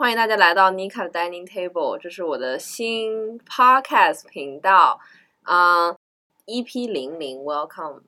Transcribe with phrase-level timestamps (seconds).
[0.00, 4.98] 欢迎大家来到妮卡的 Dining Table，这是我的新 Podcast 频道，
[5.42, 5.92] 啊、
[6.46, 8.04] EP 零零 Welcome，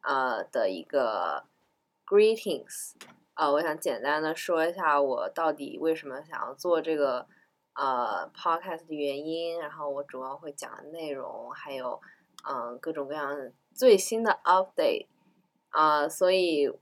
[0.00, 1.44] 呃的一个
[2.06, 2.94] Greetings，
[3.34, 7.26] 呃，我想简单的说一下我到底为什么想要做这个
[7.74, 12.00] 呃 Podcast 的原因，然后我主要会讲的内容，还有
[12.48, 15.08] 嗯、各种各样最新的 update，
[15.68, 16.72] 啊、所以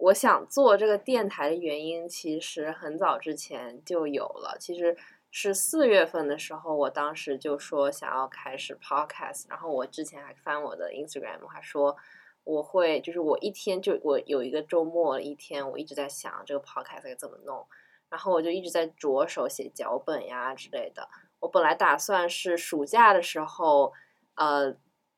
[0.00, 4.56] 我想做这个电台的原因，其实很早之前就有了。
[4.58, 4.96] 其实
[5.30, 11.96] 是四月份的时候，我当时就说想要开始 podcast，然后我之前还翻我的 Instagram，还说
[12.44, 17.66] 我会，就是我一天就我有一个周末一天，我一直在想这个 podcast 该怎么弄，
[18.08, 21.08] 然后我就一直在着手写脚本呀之类的。
[21.40, 23.92] 我本来打算是暑假的时候，
[24.34, 24.74] 呃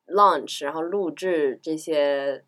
[0.06, 2.44] ，launch，然后录制这些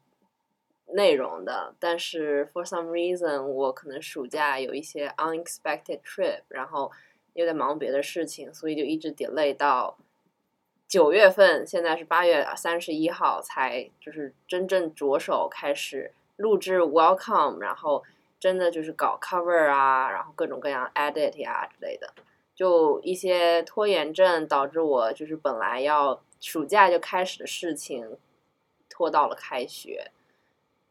[0.94, 6.92] 内容的，但是 for some reason 我可能暑假有一些 unexpected trip，然后
[7.32, 9.98] 又在忙别的事情，所以就一直 delay 到
[10.86, 18.04] 九月份，现在是八月三十一号才就是真正着手开始录制 welcome，然后
[18.38, 22.14] 真的就是搞 cover 啊，然后各种各样 edit 呀、之类的，
[22.54, 28.16] 就一些拖延症导致我就是本来要暑假就开始的事情
[28.88, 30.12] 拖到了开学。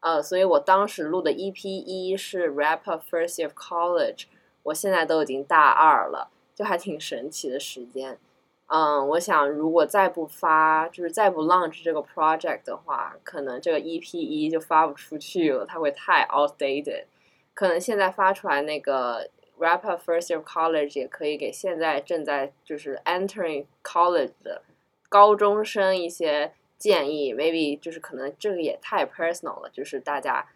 [0.04, 4.24] 呃，所以我当时录的 EP 一是 Rapper first of college，
[4.64, 8.18] 我现在都已经大二了，就还挺神奇的时间。
[8.66, 17.04] 嗯，我想如果再不发，就是再不 launch 这个 project 的话，可能这个 EP 一就发不出去了，它会太 outdated。
[17.54, 24.60] 可能现在发出来那个 Rapper first of college 也可以给现在正在就是 entering college 的
[25.08, 26.52] 高中生一些
[26.84, 30.46] 建议，maybe 就是可能这个也太 personal 了，就是大家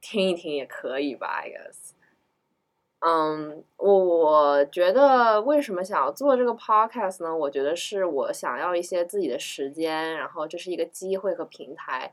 [0.00, 1.90] 听一听也可以吧，I guess。
[3.00, 7.36] 嗯，我我觉得为什么想要做这个 podcast 呢？
[7.36, 12.10] 我觉得是我想要一些自己的时间，然后这是一个机会和平台，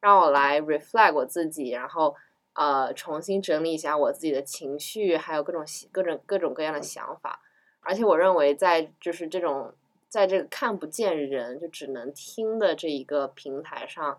[0.00, 2.16] 让我来 reflect 我自己，然后
[2.54, 7.42] 呃重新整理一下我自己的情绪，还有各种各种各种各样的想法。
[7.82, 9.74] 而且我认为，在就是这种
[10.14, 14.16] 在这个看不见人就只能听的这一个平台上，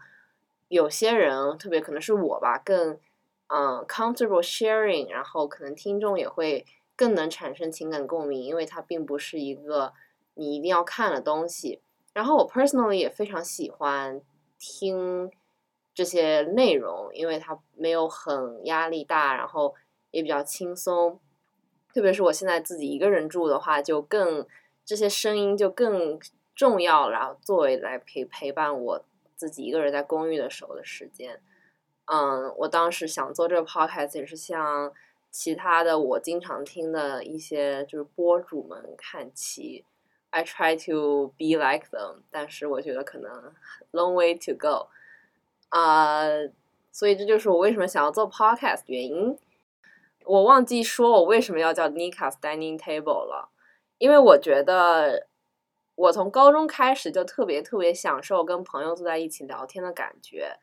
[0.68, 3.00] 有些人特别可能是我吧，更
[3.48, 6.66] 嗯 comfortable sharing，然后可能听众也会
[6.98, 9.94] 更能产生情感共鸣，因为它并不是一个
[10.34, 11.80] 你一定要看的东西。
[12.12, 14.22] 然后我 personally 也非常喜欢
[14.60, 15.32] 听
[15.94, 19.74] 这些内容，因为它没有很压力大，然后
[20.12, 21.22] 也比较轻松。
[21.94, 24.46] 特别是我现在自己一个人住的话，就更
[24.86, 26.20] 这些声音就更
[26.56, 29.04] 重要，然后作为来陪陪伴我
[29.36, 31.42] 自己一个人在公寓的时候的时间。
[32.06, 34.94] 嗯，我当时想做这个 podcast 也是向
[35.32, 39.84] 其他的我经常听的一些就是播主们看齐。
[40.30, 43.54] I try to be like them，但是我觉得可能
[43.92, 44.88] long way to go。
[45.70, 46.26] 啊、
[46.92, 49.38] 所以这就是我为什么想要做 podcast 的原因。
[50.26, 53.50] 我忘记说我为什么要叫 Nika's Dining Table 了，
[53.98, 55.28] 因为我觉得
[55.96, 60.58] 我从高中开始就特别特别享受跟朋友坐在一起聊天的感觉，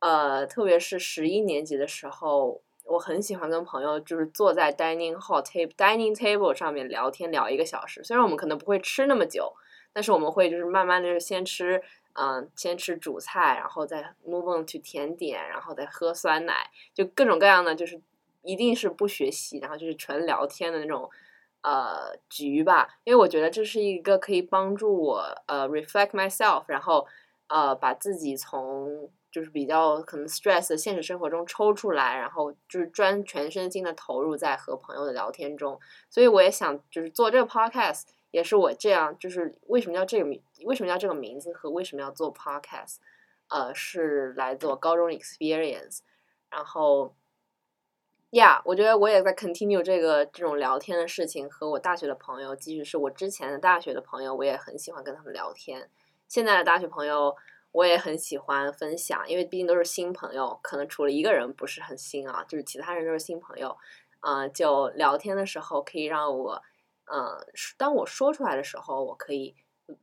[0.00, 9.52] 呃，特别是十一年级的时候，我很喜欢跟朋友就是坐在 dining hall table dining table 上面聊天聊一个小时，虽然我们可能不会吃那么久，
[9.92, 11.82] 但是我们会就是慢慢的先吃。
[12.20, 18.00] 嗯，先吃主菜，然后再 move on to 甜点，然后再喝酸奶，就各种各样的，就是
[18.42, 21.08] 一定是不学习，然后就是纯聊天的那种
[21.68, 22.88] 呃局吧。
[23.04, 27.06] 因为我觉得这是一个可以帮助我呃 reflect myself，然后
[27.48, 35.78] 呃把自己从就是比较可能 stress 的现实生活中抽出来，然后就是专全身心的投入在和朋友的聊天中。
[36.08, 42.96] 所以我也想就是做这个 podcast，也是我这样就是为什么叫这个名为什么叫这个名字和为什么要做 podcast，
[43.48, 45.98] 呃是来自我高中 experience，
[46.50, 47.14] 然后。
[48.30, 55.90] 呀我觉得我也在 continue 这个这种聊天的事情，和我大学的朋友，即使是我之前的大学的朋友，我也很喜欢跟他们聊天。
[56.28, 57.34] 现在的大学朋友，
[57.72, 63.76] 我也很喜欢分享，因为毕竟都是新朋友，可能除了一个人不是很新啊，就是其他人都是新朋友。
[64.20, 66.62] 嗯、就聊天的时候可以让我，
[67.04, 67.46] 嗯、呃，
[67.78, 69.54] 当我说出来的时候，我可以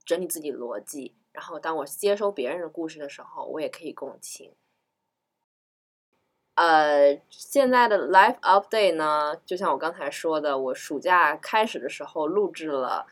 [0.05, 4.55] 整理自己逻辑，然后当我接收别人的故事的时候，我也可以共情。
[6.55, 13.05] 呃，现在的 life update 呢，就像我刚才说的，我暑假开始的时候录制了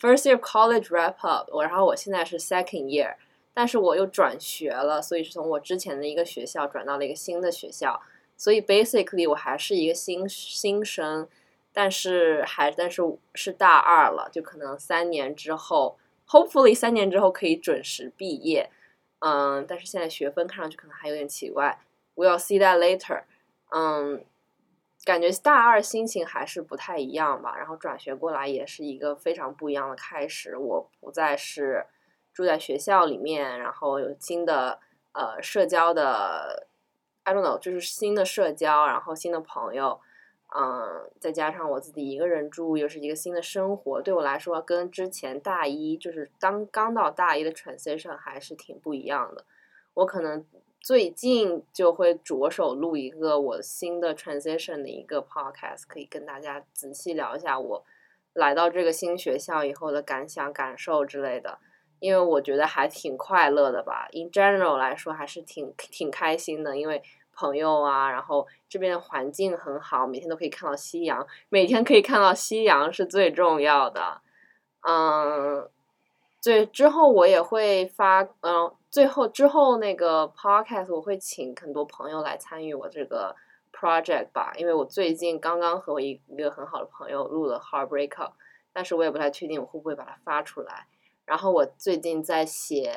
[0.00, 3.14] first year college wrap up，我然后我现在是 second year，
[3.52, 8.00] 但是我又转学了，所以是从我之前的一个学校转到了一个新的学校，
[8.36, 11.28] 所以 basically 我还是一个新新生，
[11.74, 13.02] 但是还但是
[13.34, 18.70] 是大二了，就可能三年之后，hopefully 三年之后可以准时毕业。
[19.18, 21.78] 嗯，但是现在学分看上去可能还有点奇怪。
[22.16, 23.22] We'll see that later。
[23.70, 24.24] 嗯，
[25.04, 27.56] 感觉大二心情还是不太一样吧。
[27.56, 30.56] 然后转学过来也是一个非常不一样的开始。
[30.56, 31.86] 我不再是
[32.32, 34.80] 住在学校里面，然后有新的
[35.12, 36.66] 呃社交的
[37.22, 40.00] ，I don't know，就是新的社交，然后新的朋友。
[40.54, 49.44] 嗯，再加上我自己一个人住，又是一个新的生活，对我来说跟之前大一就是刚刚到大一的 transition 还是挺不一样的。
[49.94, 50.46] 我可能
[50.86, 57.84] 最近就会着手录一个我新的 transition 的一个 podcast，可以跟大家仔细聊一下我
[58.32, 61.58] 来到这个新学校以后的感想、感受之类的。
[61.98, 67.02] 因为我觉得还挺快乐的吧，in general 来说还是挺挺开心的，因为。
[67.38, 74.22] 朋友啊，然后这边的环境很好，每天都可以看到夕阳，每天可以看到夕阳是最重要的。
[74.88, 75.68] 嗯，
[76.46, 83.34] 对，之后我也会发，嗯，最后之后那个 podcast 我会请很多朋友来参与我这个
[83.72, 88.30] project 吧，因为我最近刚刚和我一一个很好的朋友录了 heartbreak，
[88.72, 90.86] 但是我也不太确定我会不会把它发出来。
[91.24, 92.94] 然后我最近在写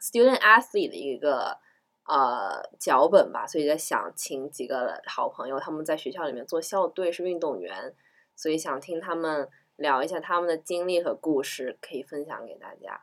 [0.00, 1.58] student athlete 的一个。
[2.04, 7.94] 呃，脚本吧，所以在想请几个好朋友，他们在学校里面做校队，是运动员，
[8.34, 13.02] 所以想听他们聊一下他们的经历和故事，可以分享给大家。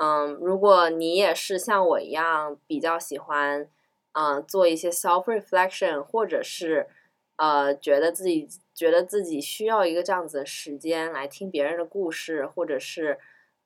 [0.00, 3.68] 嗯，如果你也是像我一样比较喜欢，
[4.12, 6.88] 嗯，做一些 self reflection，或者是
[7.36, 13.18] 呃，觉得自己觉得自己需要一个这样子的时间来听别人的故事，或者是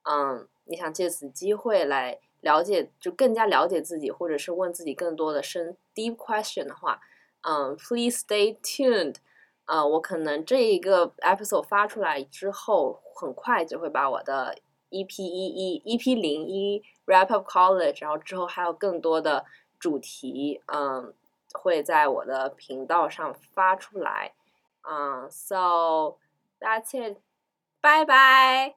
[0.02, 2.19] 嗯，你想借此机会来。
[2.43, 7.00] 了解就更加了解自己，或者是问自己更多的深 deep question 的话，
[7.40, 9.17] 嗯，please stay tuned。
[9.66, 14.56] 呃，我可能这一个 episode 发出来之后，很快就会把我的
[14.90, 19.44] EP 一一 EP 零一 wrap up college，然后之后还有更多的
[19.78, 21.12] 主题，嗯，
[21.52, 24.32] 会在我的频道上发出来。
[24.88, 26.16] 嗯，so
[26.60, 27.19] that's it，
[27.80, 28.76] 拜拜。